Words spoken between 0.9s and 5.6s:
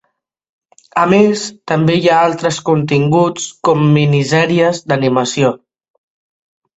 A més, també hi ha altres continguts com minisèries d'animació.